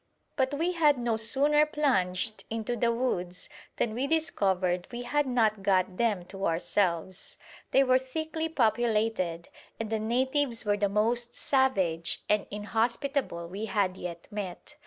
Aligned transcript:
But 0.35 0.55
we 0.55 0.71
had 0.71 0.97
no 0.97 1.15
sooner 1.15 1.63
plunged 1.63 2.43
into 2.49 2.75
the 2.75 2.91
woods 2.91 3.49
than 3.75 3.93
we 3.93 4.07
discovered 4.07 4.87
we 4.91 5.03
had 5.03 5.27
not 5.27 5.61
got 5.61 5.97
them 5.97 6.25
to 6.25 6.47
ourselves. 6.47 7.37
They 7.69 7.83
were 7.83 7.99
thickly 7.99 8.49
populated, 8.49 9.49
and 9.79 9.91
the 9.91 9.99
natives 9.99 10.65
were 10.65 10.77
the 10.77 10.89
most 10.89 11.35
savage 11.35 12.23
and 12.27 12.47
inhospitable 12.49 13.47
we 13.47 13.65
had 13.65 13.95
yet 13.95 14.27
met. 14.31 14.73